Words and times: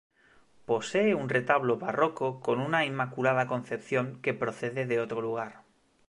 Posee 0.65 1.13
un 1.13 1.29
retablo 1.29 1.77
barroco 1.77 2.39
con 2.39 2.59
una 2.59 2.85
Inmaculada 2.85 3.45
Concepción 3.45 4.19
que 4.23 4.33
procede 4.33 4.87
de 4.87 4.99
otro 4.99 5.21
lugar. 5.21 5.61